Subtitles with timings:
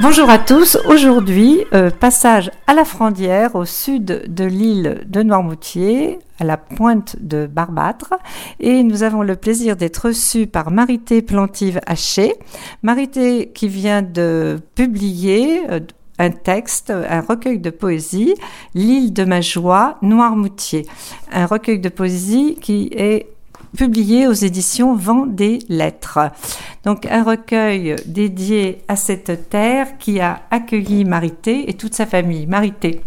[0.00, 0.78] Bonjour à tous.
[0.88, 7.16] Aujourd'hui, euh, passage à la Frondière, au sud de l'île de Noirmoutier, à la pointe
[7.20, 8.14] de Barbâtre.
[8.60, 12.34] Et nous avons le plaisir d'être reçus par Marité Plantive Haché.
[12.84, 15.80] Marité qui vient de publier euh,
[16.20, 18.34] un texte, un recueil de poésie,
[18.74, 20.86] L'île de ma joie, Noirmoutier.
[21.32, 23.26] Un recueil de poésie qui est
[23.76, 26.30] publié aux éditions Vent des Lettres.
[26.88, 32.46] Donc un recueil dédié à cette terre qui a accueilli Marité et toute sa famille.
[32.46, 33.02] Marité.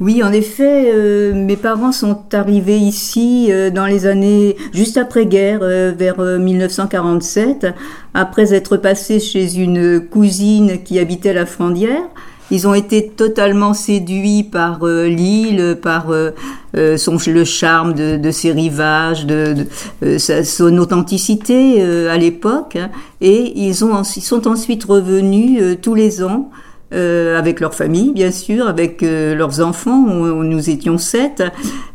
[0.00, 5.60] Oui, en effet, euh, mes parents sont arrivés ici euh, dans les années juste après-guerre,
[5.62, 7.68] euh, vers 1947,
[8.12, 12.02] après être passés chez une cousine qui habitait la Frondière.
[12.50, 16.06] Ils ont été totalement séduits par l'île, par
[16.96, 19.66] son, le charme de, de, ses rivages, de,
[20.44, 22.90] son authenticité à l'époque, hein.
[23.20, 26.50] et ils, ont, ils sont ensuite revenus tous les ans
[26.94, 30.06] euh, avec leur famille, bien sûr, avec euh, leurs enfants.
[30.06, 31.42] nous étions sept,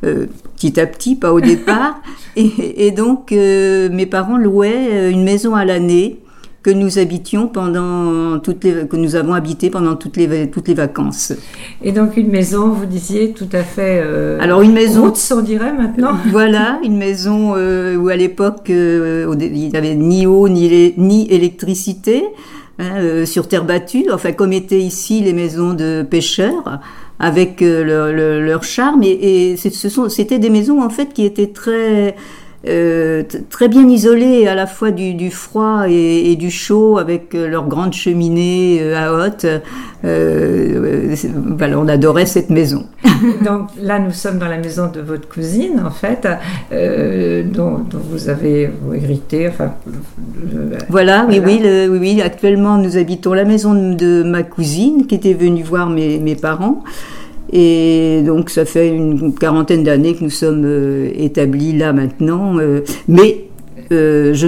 [0.06, 2.00] euh, petit à petit, pas au départ.
[2.36, 6.20] et, et, donc, mes parents louaient une maison à l'année
[6.64, 10.74] que nous habitions pendant toutes les que nous avons habité pendant toutes les toutes les
[10.74, 11.34] vacances.
[11.84, 14.02] Et donc une maison, vous disiez tout à fait.
[14.40, 15.04] Alors une maison.
[15.04, 16.14] Route, on dirait maintenant.
[16.32, 22.24] voilà, une maison où à l'époque il n'y avait ni eau ni, ni électricité.
[22.80, 26.80] Hein, euh, sur terre battue, enfin comme étaient ici les maisons de pêcheurs,
[27.20, 29.04] avec euh, leur, charme.
[29.04, 32.16] Et, et c'était des maisons en fait qui étaient très
[32.68, 37.36] euh, très bien isolés à la fois du, du froid et, et, du chaud avec
[37.36, 39.46] euh, leur grande cheminée euh, à hotte.
[40.06, 41.16] Euh,
[41.58, 42.86] voilà, on adorait cette maison.
[43.46, 46.28] Donc là, nous sommes dans la maison de votre cousine, en fait,
[46.72, 49.48] euh, dont, dont, vous avez hérité.
[49.50, 49.74] Enfin,
[50.90, 52.22] voilà, oui, oui, le, oui, oui.
[52.22, 56.84] Actuellement, nous habitons la maison de ma cousine qui était venue voir mes, mes parents.
[57.56, 62.58] Et donc ça fait une quarantaine d'années que nous sommes euh, établis là maintenant.
[62.58, 63.46] Euh, mais
[63.94, 64.48] euh, je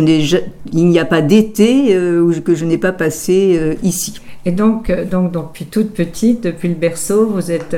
[0.74, 1.96] il n'y a pas d'été
[2.44, 4.16] que je n'ai pas passé ici.
[4.48, 7.76] Et donc, donc, donc, depuis toute petite, depuis le berceau, vous êtes,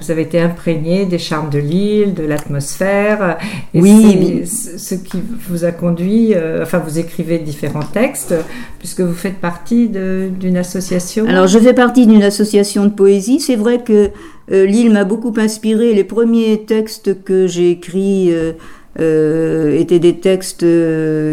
[0.00, 3.38] vous avez été imprégnée des charmes de l'île, de l'atmosphère.
[3.74, 4.46] Oui.
[4.46, 8.34] Ce qui vous a conduit, enfin, vous écrivez différents textes,
[8.78, 11.26] puisque vous faites partie d'une association.
[11.26, 13.40] Alors, je fais partie d'une association de poésie.
[13.40, 14.10] C'est vrai que
[14.50, 15.92] euh, l'île m'a beaucoup inspiré.
[15.94, 20.66] Les premiers textes que j'ai écrits euh, euh, étaient des textes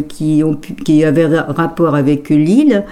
[0.07, 2.83] qui, ont qui avaient rapport avec l'île.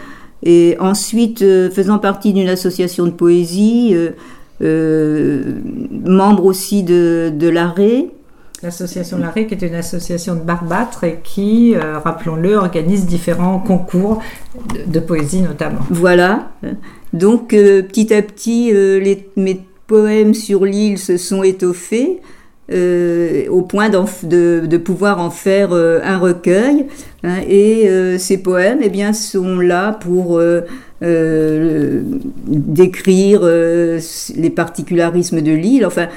[0.44, 1.39] Et ensuite,
[1.72, 3.95] faisant partie d'une association de poésie,
[4.61, 8.07] membre aussi de, de l'Arrêt,
[8.61, 14.22] L'association Larré, qui est une association de barbâtre et qui, rappelons-le, organise différents concours
[14.88, 15.81] de, poésie notamment.
[15.90, 16.53] Voilà.
[17.11, 22.28] Donc, petit à petit, les, mes poèmes sur l'île se sont étoffés euh,
[22.69, 26.88] au point de, de, pouvoir en faire euh, un recueil.
[27.23, 30.41] Hein, et euh, ces poèmes eh bien, sont là pour
[32.47, 35.85] décrire les particularismes de l'île.
[35.85, 36.07] Enfin,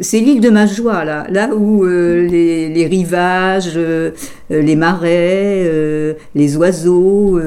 [0.00, 3.78] c'est l'île de ma joie, là, là où les, rivages,
[4.50, 7.38] les marais, les oiseaux,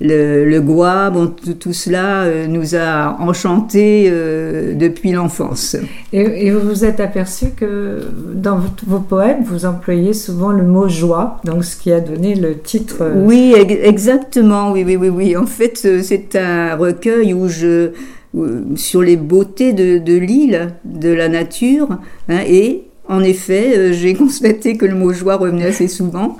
[0.00, 5.76] le, le tout, cela euh, nous a enchantés euh, depuis l'enfance.
[6.12, 8.02] Et, vous vous êtes aperçu que
[8.34, 12.58] dans vos poèmes, vous employez souvent le mot joie, donc ce qui a donné le
[12.58, 13.02] titre.
[13.02, 15.36] Euh, oui, exactement, oui, oui, oui, oui.
[15.36, 17.90] En fait, c'est un recueil où je
[18.74, 21.88] sur les beautés de, de l'île, de la nature,
[22.28, 26.36] hein, et en effet, j'ai constaté que le mot joie revenait assez souvent.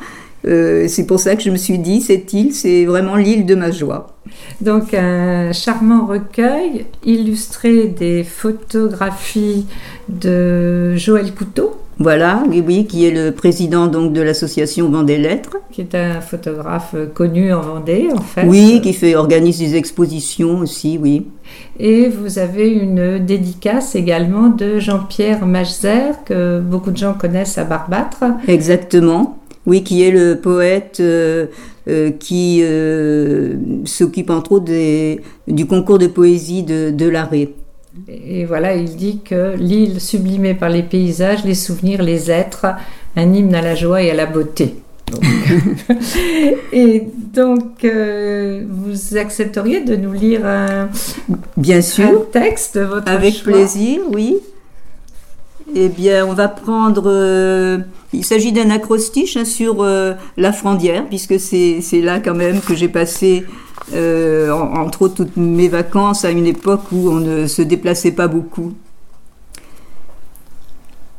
[0.46, 3.54] Euh, c'est pour ça que je me suis dit, cette île, c'est vraiment l'île de
[3.54, 4.16] ma joie.
[4.60, 9.66] Donc un charmant recueil illustré des photographies
[10.08, 11.76] de Joël Couteau.
[11.98, 15.56] Voilà, oui, oui, qui est le président donc de l'association Vendée Lettres.
[15.72, 18.44] Qui est un photographe connu en Vendée, en fait.
[18.47, 21.26] Oui, qui fait, organise des expositions aussi, oui.
[21.78, 27.65] Et vous avez une dédicace également de Jean-Pierre Majzer, que beaucoup de gens connaissent à
[27.65, 28.24] Barbâtre.
[28.47, 29.38] Exactement.
[29.66, 31.47] Oui, qui est le poète euh,
[31.88, 37.50] euh, qui euh, s'occupe entre autres des, du concours de poésie de, de l'arrêt.
[38.09, 42.66] Et voilà, il dit que l'île sublimée par les paysages, les souvenirs, les êtres,
[43.16, 44.77] un hymne à la joie et à la beauté.
[46.72, 47.87] et donc,
[48.69, 50.89] vous accepteriez de nous lire un,
[51.57, 54.39] Bien sûr, un texte, votre avec plaisir, oui.
[55.78, 57.02] Eh bien, on va prendre.
[57.06, 57.78] euh,
[58.14, 62.74] il s'agit d'un acrostiche hein, sur euh, la Frondière, puisque c'est là quand même que
[62.74, 63.44] j'ai passé,
[63.92, 68.12] euh, en- entre autres, toutes mes vacances à une époque où on ne se déplaçait
[68.12, 68.72] pas beaucoup.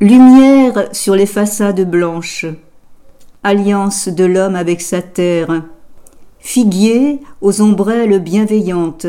[0.02, 2.46] Lumière sur les façades blanches,
[3.44, 5.64] alliance de l'homme avec sa terre,
[6.40, 9.06] figuier aux ombrelles bienveillantes,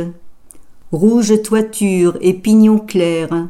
[0.92, 3.48] rouge toiture et pignons clairs,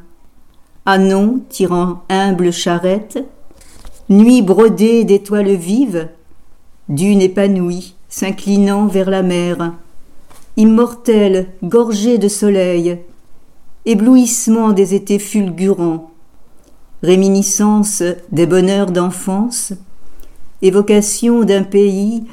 [0.90, 3.18] Anon tirant humble charrette,
[4.08, 6.08] nuit brodée d'étoiles vives,
[6.88, 9.74] dune épanouie s'inclinant vers la mer,
[10.56, 13.00] immortelle gorgée de soleil,
[13.84, 16.10] éblouissement des étés fulgurants,
[17.02, 18.02] réminiscence
[18.32, 19.74] des bonheurs d'enfance,
[20.62, 22.24] évocation d'un pays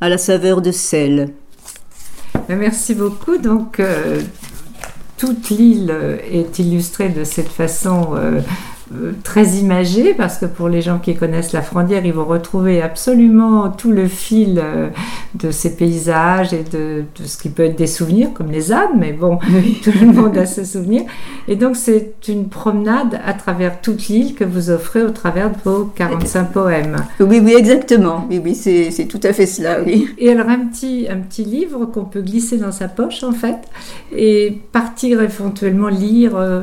[0.00, 1.34] à la saveur de sel.
[2.48, 3.36] Merci beaucoup.
[3.36, 4.22] Donc, euh,
[5.18, 8.14] toute l'île euh, est illustrée de cette façon
[8.94, 12.80] euh, très imagée, parce que pour les gens qui connaissent la Frondière, ils vont retrouver
[12.82, 14.88] absolument tout le fil euh,
[15.34, 18.96] de ces paysages et de, de ce qui peut être des souvenirs, comme les ânes,
[18.98, 19.38] mais bon,
[19.82, 21.02] tout le monde a ses souvenirs.
[21.48, 25.56] Et donc, c'est une promenade à travers toute l'île que vous offrez au travers de
[25.64, 26.96] vos 45 poèmes.
[27.20, 28.26] Oui, oui, exactement.
[28.30, 30.08] Oui, oui, c'est tout à fait cela, oui.
[30.18, 33.58] Et alors un petit, un petit livre qu'on peut glisser dans sa poche en fait
[34.14, 36.62] et partir éventuellement lire euh,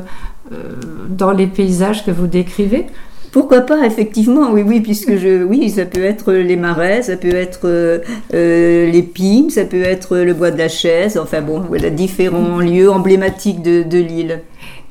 [1.10, 2.86] dans les paysages que vous décrivez.
[3.36, 7.34] Pourquoi pas, effectivement, oui, oui, puisque je, oui, ça peut être les marais, ça peut
[7.34, 7.98] être euh,
[8.32, 12.60] euh, les pimes, ça peut être le bois de la chaise, enfin bon, voilà, différents
[12.60, 14.40] lieux emblématiques de, de l'île.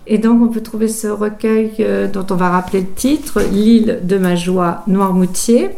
[0.07, 4.01] Et donc on peut trouver ce recueil euh, dont on va rappeler le titre, L'île
[4.04, 5.72] de ma joie, Noirmoutier,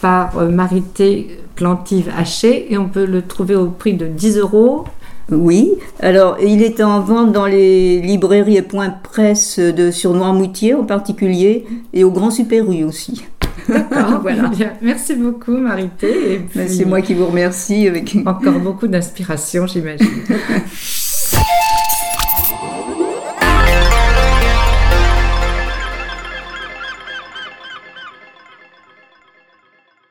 [0.00, 4.84] par euh, Marité Plantive Haché, et on peut le trouver au prix de 10 euros.
[5.30, 10.74] Oui, alors il est en vente dans les librairies et points presse de, sur Noirmoutier
[10.74, 13.24] en particulier, et au Grand Super U aussi.
[13.68, 14.48] D'accord, Voilà.
[14.48, 14.72] Bien.
[14.82, 16.42] Merci beaucoup Marité.
[16.54, 20.06] Ben, puis, C'est moi qui vous remercie avec Encore beaucoup d'inspiration, j'imagine.